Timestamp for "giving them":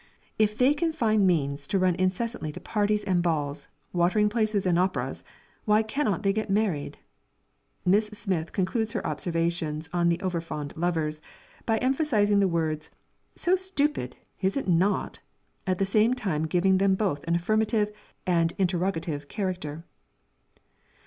16.47-16.95